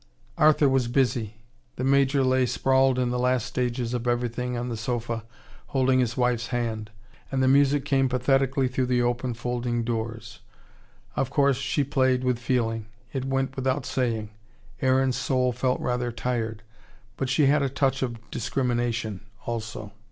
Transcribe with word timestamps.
Arthur 0.39 0.67
was 0.67 0.87
busy. 0.87 1.35
The 1.75 1.83
Major 1.83 2.23
lay 2.23 2.47
sprawled 2.47 2.97
in 2.97 3.11
the 3.11 3.19
last 3.19 3.45
stages 3.45 3.93
of 3.93 4.07
everything 4.07 4.57
on 4.57 4.67
the 4.67 4.75
sofa, 4.75 5.25
holding 5.67 5.99
his 5.99 6.17
wife's 6.17 6.47
hand. 6.47 6.89
And 7.31 7.43
the 7.43 7.47
music 7.47 7.85
came 7.85 8.09
pathetically 8.09 8.67
through 8.67 8.87
the 8.87 9.03
open 9.03 9.35
folding 9.35 9.83
doors. 9.83 10.39
Of 11.15 11.29
course, 11.29 11.57
she 11.57 11.83
played 11.83 12.23
with 12.23 12.39
feeling 12.39 12.87
it 13.13 13.25
went 13.25 13.55
without 13.55 13.85
saying. 13.85 14.31
Aaron's 14.81 15.17
soul 15.17 15.51
felt 15.51 15.79
rather 15.79 16.11
tired. 16.11 16.63
But 17.15 17.29
she 17.29 17.45
had 17.45 17.61
a 17.61 17.69
touch 17.69 18.01
of 18.01 18.17
discrimination 18.31 19.21
also. 19.45 19.91